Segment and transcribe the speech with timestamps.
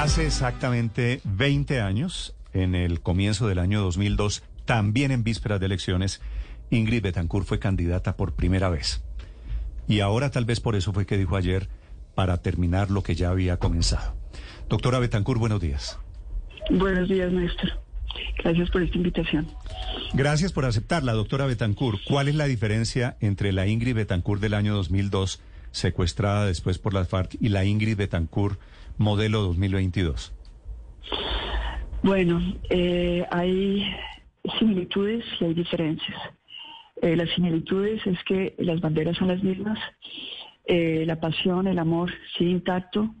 [0.00, 6.22] Hace exactamente 20 años, en el comienzo del año 2002, también en vísperas de elecciones,
[6.70, 9.04] Ingrid Betancourt fue candidata por primera vez.
[9.86, 11.68] Y ahora tal vez por eso fue que dijo ayer,
[12.14, 14.16] para terminar lo que ya había comenzado.
[14.70, 15.98] Doctora Betancourt, buenos días.
[16.70, 17.68] Buenos días, maestro.
[18.42, 19.48] Gracias por esta invitación.
[20.14, 22.00] Gracias por aceptarla, doctora Betancourt.
[22.08, 25.42] ¿Cuál es la diferencia entre la Ingrid Betancourt del año 2002,
[25.72, 28.58] secuestrada después por las FARC, y la Ingrid Betancourt
[29.00, 30.32] modelo 2022?
[32.02, 33.82] Bueno, eh, hay
[34.58, 36.18] similitudes y hay diferencias.
[37.00, 39.78] Eh, las similitudes es que las banderas son las mismas,
[40.66, 43.14] eh, la pasión, el amor sigue intacto,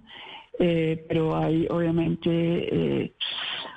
[0.58, 3.14] pero hay obviamente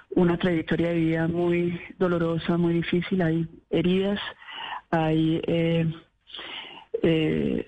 [0.09, 4.19] una trayectoria de vida muy dolorosa, muy difícil, hay heridas,
[4.91, 5.39] hay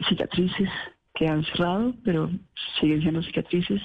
[0.10, 0.70] cicatrices
[1.14, 2.30] que han cerrado, pero
[2.78, 3.82] siguen siendo cicatrices.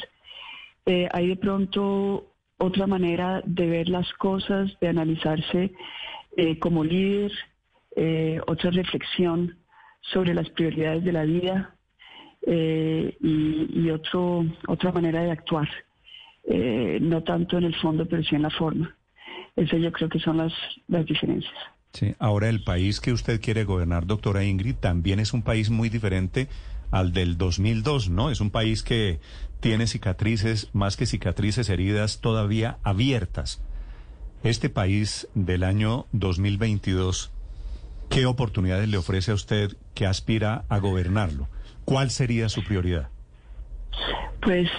[0.86, 5.72] Eh, hay de pronto otra manera de ver las cosas, de analizarse
[6.36, 7.32] eh, como líder,
[7.96, 9.58] eh, otra reflexión
[10.00, 11.74] sobre las prioridades de la vida
[12.42, 15.68] y, otro, otra manera de actuar,
[17.00, 18.96] no tanto en el fondo, pero sí en la forma.
[19.56, 20.52] Eso yo creo que son las,
[20.88, 21.54] las diferencias.
[21.92, 25.90] Sí, ahora el país que usted quiere gobernar, doctora Ingrid, también es un país muy
[25.90, 26.48] diferente
[26.90, 28.30] al del 2002, ¿no?
[28.30, 29.20] Es un país que
[29.60, 33.62] tiene cicatrices, más que cicatrices, heridas todavía abiertas.
[34.42, 37.30] Este país del año 2022,
[38.08, 41.48] ¿qué oportunidades le ofrece a usted que aspira a gobernarlo?
[41.84, 43.10] ¿Cuál sería su prioridad?
[44.40, 44.70] Pues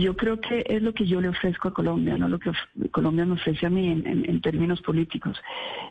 [0.00, 2.50] yo creo que es lo que yo le ofrezco a Colombia, no lo que
[2.90, 5.38] Colombia me ofrece a mí en, términos políticos.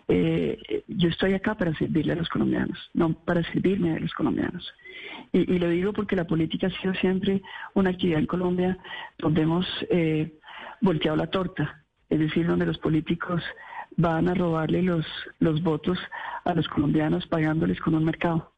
[0.08, 4.74] Eh, yo estoy acá para servirle a los colombianos, no para servirme a los colombianos.
[5.32, 7.44] Y, lo digo porque la política ha sido siempre
[7.76, 8.78] una actividad en Colombia
[9.20, 10.34] donde hemos eh,
[10.82, 13.44] volteado la torta, es decir, donde los políticos
[13.98, 15.06] van a robarle los,
[15.40, 16.00] los votos
[16.44, 18.52] a los colombianos pagándoles con un mercado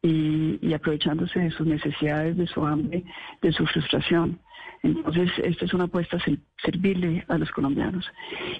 [0.00, 3.04] y, y aprovechándose de sus necesidades, de su hambre,
[3.42, 4.40] de su frustración.
[4.86, 6.20] Entonces, esta es una apuesta a
[6.62, 8.08] servirle a los colombianos.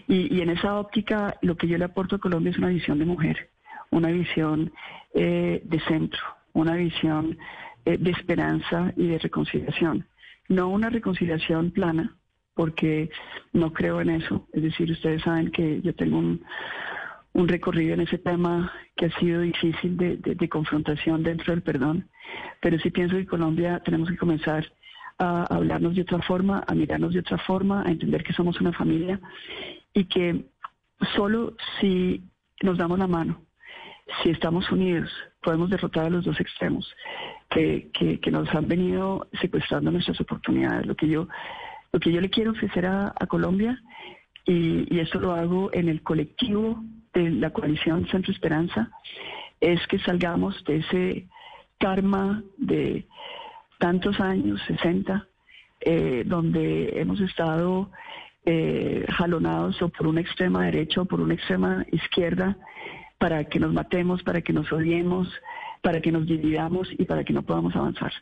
[0.09, 3.05] Y, en esa óptica, lo que yo le aporto a Colombia es una visión de
[3.05, 3.49] mujer,
[3.91, 4.73] una visión
[5.15, 6.21] eh, de centro,
[6.53, 7.39] una visión
[7.85, 10.05] eh, de esperanza y de reconciliación.
[10.49, 12.17] No una reconciliación plana,
[12.55, 13.09] porque
[13.53, 14.49] no creo en eso.
[14.53, 16.43] Es decir, ustedes saben que yo tengo un,
[17.35, 22.09] recorrido en ese tema que ha sido difícil de, de, confrontación dentro del perdón,
[22.63, 24.67] pero sí pienso que Colombia tenemos que comenzar
[25.19, 28.73] a hablarnos de otra forma, a mirarnos de otra forma, a entender que somos una
[28.73, 29.21] familia
[29.95, 30.45] y que
[31.15, 32.23] solo si
[32.63, 33.43] nos damos la mano,
[34.23, 35.11] si estamos unidos,
[35.43, 36.93] podemos derrotar a los dos extremos
[37.51, 40.87] que, que, nos han venido secuestrando nuestras oportunidades.
[40.87, 41.29] Lo que yo,
[41.93, 43.81] lo que yo le quiero ofrecer a, Colombia,
[44.45, 46.83] y, y esto lo hago en el colectivo
[47.15, 48.91] de la coalición Centro Esperanza,
[49.61, 51.29] es que salgamos de ese
[51.79, 53.07] karma de
[53.79, 55.27] tantos años, 60,
[55.81, 57.91] eh, donde hemos estado
[58.45, 62.57] eh, jalonados o por una extrema derecha o por una extrema izquierda
[63.19, 65.29] para que nos matemos, para que nos odiemos,
[65.83, 68.13] para que nos dividamos y para que no podamos avanzar.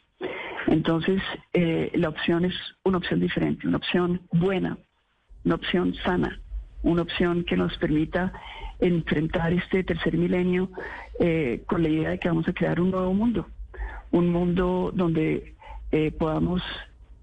[0.66, 1.22] Entonces,
[1.53, 2.54] eh, la opción es
[2.84, 4.78] una opción diferente, una opción buena,
[5.44, 6.41] una opción sana,
[6.82, 8.32] una opción que nos permita
[8.81, 10.70] enfrentar este tercer milenio
[11.66, 13.47] con la idea de que vamos a crear un nuevo mundo,
[14.14, 15.54] un mundo donde
[15.91, 16.62] eh, podamos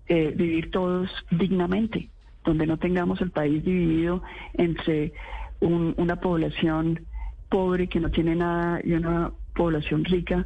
[0.08, 2.10] eh, vivir todos dignamente,
[2.44, 4.22] donde no tengamos el país dividido
[4.54, 5.14] entre
[5.62, 7.06] una población
[7.48, 10.46] pobre que no tiene nada y una población rica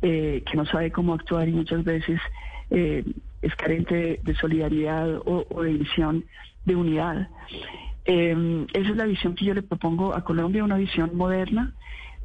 [0.00, 2.20] eh, que no sabe cómo actuar y muchas veces
[2.70, 6.24] es carente de, solidaridad o, o, de visión
[6.64, 7.28] de unidad.
[8.06, 11.74] esa es la visión que yo le propongo a Colombia, una visión moderna,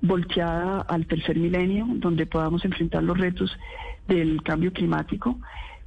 [0.01, 3.57] volteada al tercer milenio, donde podamos enfrentar los retos
[4.07, 5.39] del cambio climático,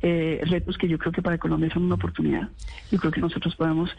[0.03, 2.49] eh, retos que yo creo que para Colombia son una oportunidad.
[2.91, 3.91] Yo creo que nosotros podemos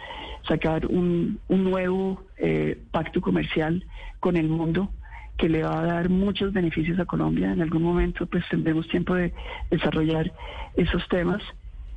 [0.47, 3.85] sacar un, un nuevo eh, pacto comercial
[4.19, 4.91] con el mundo
[5.37, 7.51] que le va a dar muchos beneficios a Colombia.
[7.51, 9.33] En algún momento pues tendremos tiempo de
[9.69, 10.31] desarrollar
[10.75, 11.41] esos temas,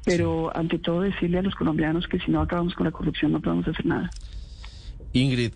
[0.04, 3.40] pero ante todo decirle a los colombianos que si no acabamos con la corrupción no
[3.40, 4.10] podemos hacer nada.
[5.12, 5.52] Ingrid,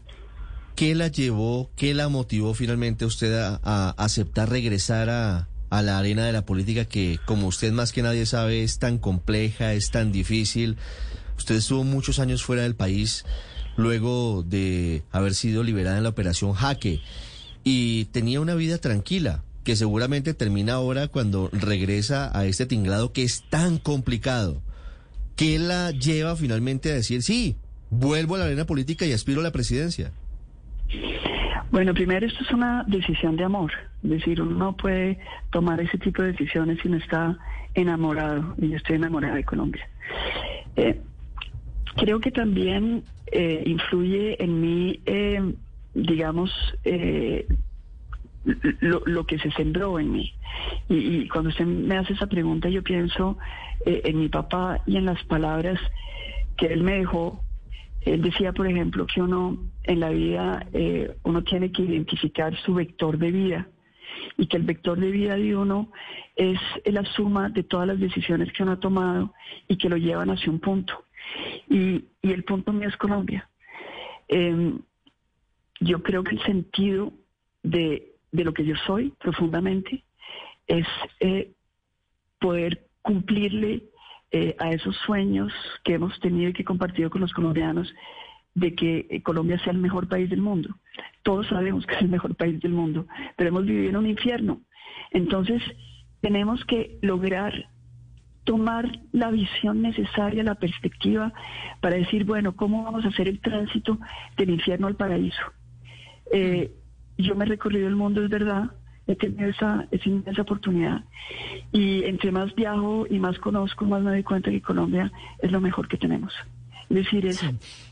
[0.78, 6.24] ¿Qué la llevó, qué la motivó finalmente a usted a, aceptar regresar a, la arena
[6.24, 10.12] de la política que, como usted más que nadie sabe, es tan compleja, es tan
[10.12, 10.76] difícil?
[11.36, 13.24] Usted estuvo muchos años fuera del país
[13.76, 17.00] luego de haber sido liberada en la operación Jaque
[17.64, 23.24] y tenía una vida tranquila que seguramente termina ahora cuando regresa a este tinglado que
[23.24, 24.62] es tan complicado.
[25.34, 27.56] ¿Qué la lleva finalmente a decir, sí,
[27.90, 30.12] vuelvo a la arena política y aspiro a la presidencia?
[31.70, 35.18] Bueno, primero esto es una decisión de amor, es decir, uno no puede
[35.50, 37.36] tomar ese tipo de decisiones si no está
[37.74, 39.86] enamorado, y yo estoy enamorada de Colombia.
[40.76, 40.98] Eh,
[41.96, 45.54] creo que también eh, influye en mí, eh,
[45.94, 46.50] digamos,
[48.80, 50.32] lo, que se sembró en mí.
[50.88, 53.36] Y, y, cuando usted me hace esa pregunta, yo pienso
[53.84, 55.78] en mi papá y en las palabras
[56.56, 57.42] que él me dejó
[58.02, 62.74] él decía, por ejemplo, que uno en la vida, eh, uno tiene que identificar su
[62.74, 63.68] vector de vida
[64.36, 65.90] y que el vector de vida de uno
[66.36, 69.34] es la suma de todas las decisiones que uno ha tomado
[69.66, 71.04] y que lo llevan hacia un punto.
[71.68, 73.48] Y, el punto mío es Colombia.
[74.28, 74.80] Em,
[75.80, 77.12] yo creo que el sentido
[77.62, 80.04] de, lo que yo soy profundamente
[80.66, 80.86] es
[81.20, 81.52] eh,
[82.38, 83.84] poder cumplirle
[84.30, 85.52] eh, a esos sueños
[85.84, 87.92] que hemos tenido y que he compartido con los colombianos
[88.54, 90.74] de que eh, Colombia sea el mejor país del mundo.
[91.22, 94.60] Todos sabemos que es el mejor país del mundo, pero hemos vivido en un infierno.
[95.10, 95.62] Entonces,
[96.20, 97.68] tenemos que lograr
[98.44, 101.32] tomar la visión necesaria, la perspectiva,
[101.80, 103.98] para decir, bueno, ¿cómo vamos a hacer el tránsito
[104.36, 105.42] del infierno al paraíso?
[106.32, 106.72] Eh,
[107.18, 108.70] yo me he recorrido el mundo, es verdad,
[109.08, 111.02] he tenido esa, esa inmensa oportunidad.
[111.72, 115.10] Y entre más viajo y más conozco, más me doy cuenta que Colombia
[115.40, 116.32] es lo mejor que tenemos.
[116.90, 117.42] Es decir, es,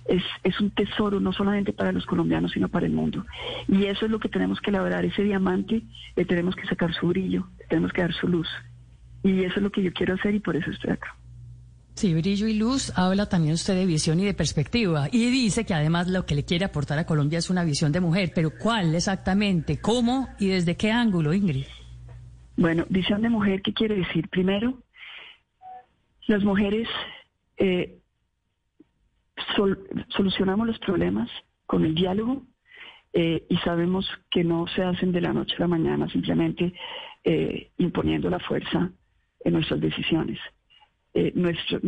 [0.06, 3.26] es, es, un tesoro no solamente para los colombianos, sino para el mundo.
[3.68, 5.82] Y eso es lo que tenemos que elaborar, ese diamante,
[6.14, 8.48] le tenemos que sacar su brillo, tenemos que dar su luz.
[9.22, 11.14] Y eso es lo que yo quiero hacer y por eso estoy acá.
[11.96, 15.72] Sí, brillo y luz, habla también usted de visión y de perspectiva y dice que
[15.72, 18.94] además lo que le quiere aportar a Colombia es una visión de mujer, pero ¿cuál
[18.94, 19.80] exactamente?
[19.80, 21.64] ¿Cómo y desde qué ángulo, Ingrid?
[22.58, 24.28] Bueno, visión de mujer, ¿qué quiere decir?
[24.28, 24.74] Primero,
[26.26, 26.86] las mujeres
[27.56, 27.96] eh,
[30.10, 31.30] solucionamos los problemas
[31.64, 32.42] con el diálogo
[33.14, 36.74] eh, y sabemos que no se hacen de la noche a la mañana simplemente
[37.24, 38.90] eh, imponiendo la fuerza
[39.40, 40.38] en nuestras decisiones.
[41.18, 41.80] Eh, nuestro,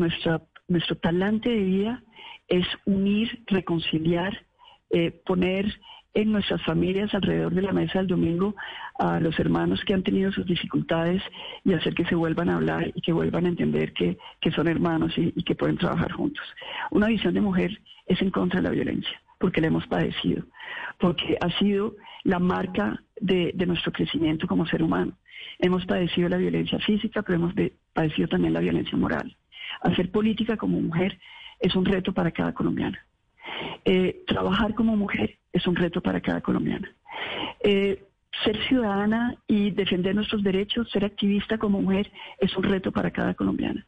[0.68, 2.02] nuestro talante de vida
[2.48, 4.46] es unir, reconciliar,
[4.88, 5.66] eh, poner
[6.14, 8.56] en nuestras familias alrededor de la mesa del domingo
[8.98, 11.22] a los hermanos que han tenido sus dificultades
[11.62, 14.16] y hacer que se vuelvan a hablar y que vuelvan a entender que,
[14.56, 16.46] son hermanos y, que pueden trabajar juntos.
[16.90, 20.44] Una visión de mujer es en contra de la violencia, porque la hemos padecido,
[20.98, 21.94] porque ha sido
[22.24, 25.12] la marca de, nuestro crecimiento como ser humano.
[25.58, 27.54] Hemos padecido la violencia física, pero hemos
[27.92, 29.36] padecido también la violencia moral.
[29.82, 31.18] Hacer política como mujer
[31.60, 32.98] es un reto para cada colombiana.
[33.84, 36.92] Eh, trabajar como mujer es un reto para cada colombiana.
[37.60, 38.04] Eh,
[38.44, 43.34] ser ciudadana y defender nuestros derechos, ser activista como mujer es un reto para cada
[43.34, 43.86] colombiana.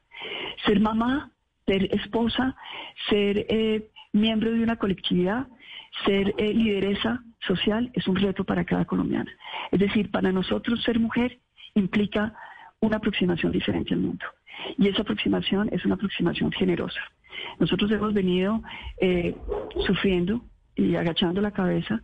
[0.65, 1.31] Ser mamá,
[1.67, 2.57] ser esposa,
[3.09, 5.49] ser eh, miembro de una colectividad,
[6.05, 9.31] ser lideresa social es un reto para cada colombiana.
[9.71, 11.39] Es decir, para nosotros ser mujer
[11.75, 12.35] implica
[12.81, 14.25] una aproximación diferente al mundo.
[14.79, 17.01] Y esa aproximación es una aproximación generosa.
[17.59, 18.63] Nosotros hemos venido
[19.01, 19.35] eh,
[19.87, 20.43] sufriendo
[20.75, 22.03] y agachando la cabeza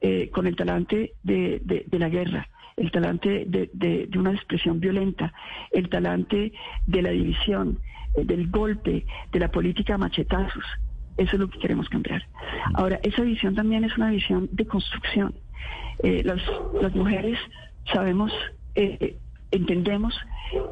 [0.00, 5.32] eh, con el talante de, la guerra, el talante de, una expresión violenta,
[5.72, 6.52] el talante
[6.86, 7.78] de la división,
[8.16, 10.64] eh, del golpe, de la política machetazos.
[11.16, 12.26] Eso es lo que queremos cambiar.
[12.74, 15.34] Ahora, esa visión también es una visión de construcción.
[16.02, 16.40] las,
[16.80, 17.38] las mujeres
[17.92, 18.32] sabemos
[19.54, 20.14] entendemos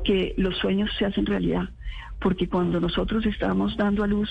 [0.05, 1.69] que los sueños se hacen realidad,
[2.23, 4.31] porque cuando nosotros estamos dando a luz,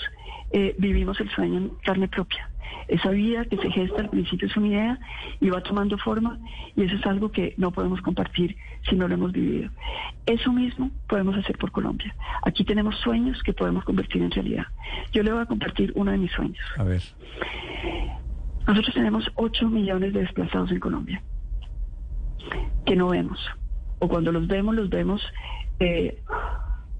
[0.50, 2.48] eh, vivimos el sueño en carne propia.
[2.88, 4.98] Esa vida que se gesta al principio es una idea
[5.40, 6.38] y va tomando forma
[6.74, 8.56] y eso es algo que no podemos compartir
[8.88, 9.70] si no lo hemos vivido.
[10.26, 12.14] Eso mismo podemos hacer por Colombia.
[12.42, 14.66] Aquí tenemos sueños que podemos convertir en realidad.
[15.12, 16.64] Yo le voy a compartir uno de mis sueños.
[16.76, 17.02] A ver.
[18.66, 21.22] Nosotros tenemos 8 millones de desplazados en Colombia
[22.84, 23.38] que no vemos
[24.00, 25.22] o cuando los vemos, los vemos
[25.78, 26.20] eh,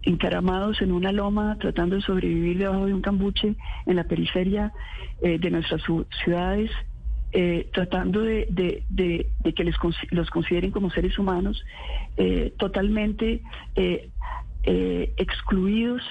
[0.03, 3.55] encaramados en una loma, tratando de sobrevivir debajo de un cambuche
[3.87, 4.73] en la periferia
[5.23, 5.83] eh, de nuestras
[6.25, 6.71] ciudades,
[7.33, 8.49] eh, tratando de,
[9.57, 9.77] que les,
[10.11, 11.65] los consideren como seres humanos,
[12.59, 13.43] totalmente
[14.65, 16.03] excluidos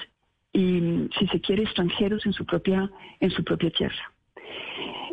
[0.52, 4.12] y, si se quiere, extranjeros en su propia, en su propia tierra.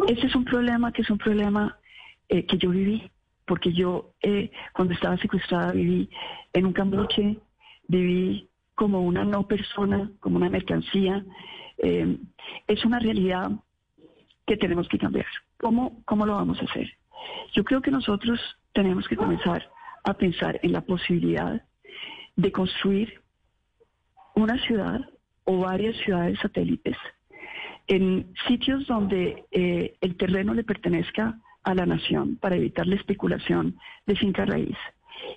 [0.08, 1.78] Este es un problema que es un problema
[2.28, 3.10] que yo viví
[3.50, 6.08] porque yo eh, cuando estaba secuestrada viví
[6.54, 7.36] en un cambuche,
[7.88, 8.48] viví
[8.80, 11.26] como una no persona, como una mercancía.
[11.80, 12.18] Eh,
[12.66, 13.52] es una realidad
[14.48, 15.26] que tenemos que cambiar.
[15.58, 16.90] ¿Cómo, ¿Cómo lo vamos a hacer?
[17.54, 18.40] Yo creo que nosotros
[18.72, 19.70] tenemos que comenzar
[20.06, 21.62] a pensar en la posibilidad
[22.38, 23.22] de construir
[24.34, 25.02] una ciudad
[25.44, 26.96] o varias ciudades satélites
[27.88, 33.76] en sitios donde eh, el terreno le pertenezca a la nación para evitar la especulación
[34.06, 34.78] de finca raíz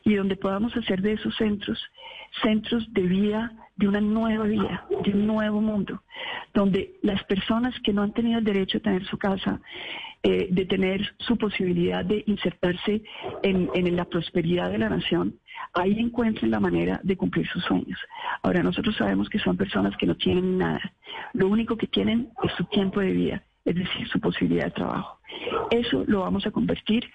[0.05, 1.79] y donde podamos hacer de esos centros
[2.41, 6.03] centros de vida, de una nueva vida, de un nuevo mundo,
[6.55, 9.61] donde las personas que no han tenido el derecho de tener su casa,
[10.23, 13.03] eh, de tener su posibilidad de insertarse
[13.43, 15.35] en, en, la prosperidad de la nación,
[15.75, 17.99] ahí encuentren la manera de cumplir sus sueños.
[18.43, 20.81] Ahora, nosotros sabemos que son personas que no tienen nada.
[21.33, 25.19] Lo único que tienen es su tiempo de vida, es decir, su posibilidad de trabajo.
[25.71, 27.11] Eso lo vamos a convertir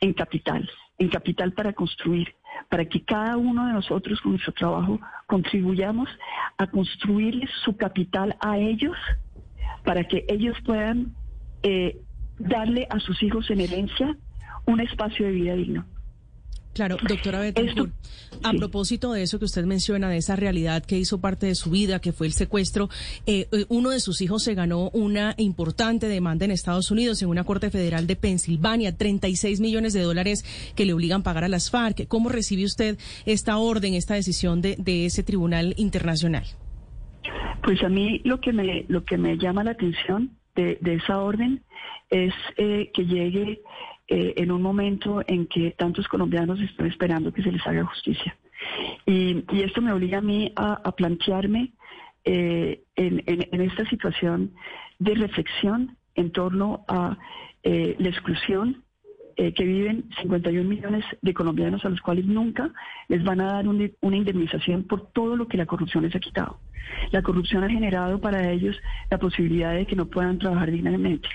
[0.00, 2.34] en capital, en capital para construir,
[2.68, 6.08] para que cada uno de nosotros con nuestro trabajo contribuyamos
[6.58, 8.96] a construirles su capital a ellos,
[9.84, 11.14] para que ellos puedan
[11.62, 12.00] eh,
[12.38, 14.16] darle a sus hijos en herencia
[14.66, 15.84] un espacio de vida digno.
[16.74, 17.92] Claro, doctora Betancourt,
[18.42, 21.70] a propósito de eso que usted menciona, de esa realidad que hizo parte de su
[21.70, 22.88] vida, que fue el secuestro,
[23.26, 27.28] eh, eh, uno de sus hijos se ganó una importante demanda en Estados Unidos, en
[27.28, 31.48] una corte federal de Pensilvania, 36 millones de dólares que le obligan a pagar a
[31.48, 32.08] las FARC.
[32.08, 36.44] ¿Cómo recibe usted esta orden, esta decisión de, ese tribunal internacional?
[37.62, 41.62] Pues a mí lo que me, lo que me llama la atención de, esa orden
[42.10, 43.60] es eh, que llegue
[44.14, 48.36] eh, en un momento en que tantos colombianos están esperando que se les haga justicia.
[49.06, 51.72] Y, esto me obliga a mí a, plantearme
[52.26, 54.52] eh, en, esta situación
[54.98, 57.16] de reflexión en torno a
[57.62, 58.84] eh, la exclusión
[59.36, 62.70] que viven 51 millones de colombianos a los cuales nunca
[63.08, 66.58] les van a dar una indemnización por todo lo que la corrupción les ha quitado.
[67.10, 68.76] La corrupción ha generado para ellos
[69.10, 71.28] la posibilidad de que no puedan trabajar dignamente,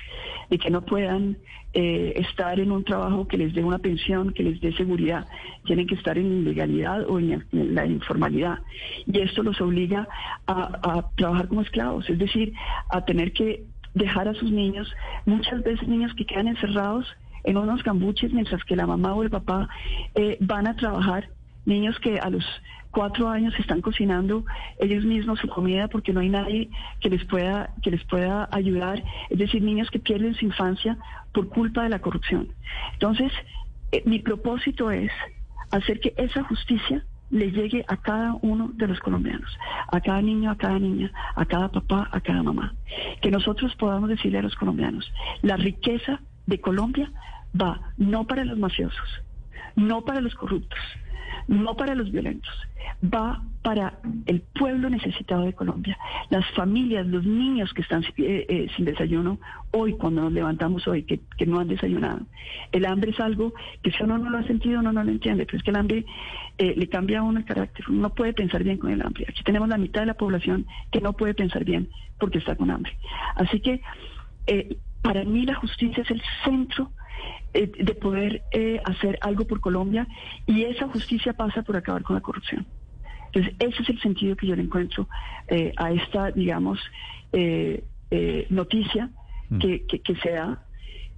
[0.50, 1.38] de que no puedan
[1.74, 5.28] eh, estar en un trabajo que les dé una pensión, que les dé seguridad.
[5.66, 8.60] Tienen que estar en ilegalidad o en, la informalidad.
[9.06, 10.08] Y esto los obliga
[10.48, 12.54] a, trabajar como esclavos, es decir,
[12.90, 14.92] a tener que dejar a sus niños,
[15.26, 17.08] muchas veces niños que quedan encerrados
[17.48, 19.70] en unos cambuches mientras que la mamá o el papá
[20.16, 21.30] eh, van a trabajar,
[21.66, 22.46] niños que a los
[22.92, 24.44] cuatro años están cocinando
[24.80, 29.02] ellos mismos su comida porque no hay nadie que les pueda, que les pueda ayudar.
[29.30, 30.98] Es decir, niños que pierden su infancia
[31.32, 32.50] por culpa de la corrupción.
[32.94, 33.32] Entonces,
[33.94, 35.12] eh, mi propósito es
[35.72, 39.58] hacer que esa justicia le llegue a cada uno de los colombianos,
[39.90, 42.76] a cada niño, a cada niña, a cada papá, a cada mamá.
[43.22, 45.10] Que nosotros podamos decirle a los colombianos,
[45.42, 47.12] la riqueza de Colombia
[47.60, 49.22] va no para los mafiosos,
[49.76, 50.80] no para los corruptos,
[51.48, 52.54] no para los violentos,
[53.04, 55.98] va para el pueblo necesitado de Colombia,
[56.30, 59.40] las familias, los niños que están eh, eh, sin desayuno
[59.72, 62.22] hoy, cuando nos levantamos hoy, que, no han desayunado.
[62.72, 65.46] El hambre es algo que si uno no lo ha sentido, uno no lo entiende,
[65.46, 66.06] pero es que el hambre
[66.58, 69.26] eh, le cambia a uno el carácter, uno no puede pensar bien con el hambre.
[69.28, 71.90] Aquí tenemos la mitad de la población que no puede pensar bien
[72.20, 72.98] porque está con hambre.
[73.36, 73.82] Así que
[75.08, 76.92] para mí la justicia es el centro
[77.54, 80.06] eh, de poder eh, hacer algo por Colombia
[80.46, 82.66] y esa justicia pasa por acabar con la corrupción.
[83.28, 85.08] Entonces, ese es el sentido que yo le encuentro
[85.48, 86.80] eh, a esta, digamos,
[88.50, 89.10] noticia
[89.50, 89.58] mm.
[89.60, 90.62] que, que, que, se da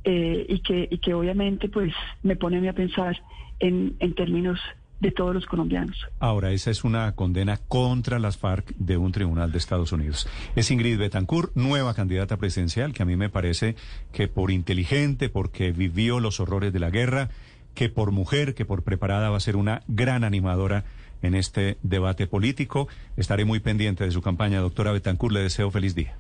[0.04, 3.20] y, que, y que obviamente pues me pone a mí a pensar
[3.60, 4.60] en, en términos
[5.00, 6.08] de todos los colombianos.
[6.20, 10.28] Ahora, esa es una condena contra las FARC de un tribunal de Estados Unidos.
[10.56, 13.76] Es Ingrid Betancourt, nueva candidata presidencial, que a mí me parece
[14.12, 17.30] que por inteligente, porque vivió los horrores de la guerra,
[17.76, 20.84] que por mujer, que por preparada va a ser una gran animadora
[21.22, 22.88] en este debate político.
[23.18, 24.60] Estaré muy pendiente de su campaña.
[24.60, 26.16] Doctora Betancourt, le deseo feliz día.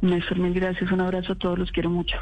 [0.00, 0.90] Néstor, mil gracias.
[0.90, 1.58] Un abrazo a todos.
[1.58, 2.16] Los quiero mucho.